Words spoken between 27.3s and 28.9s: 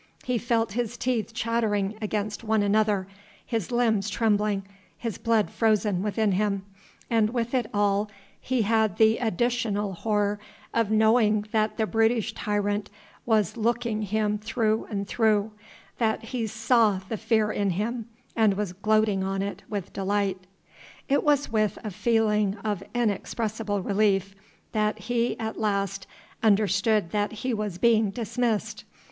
he was being dismissed.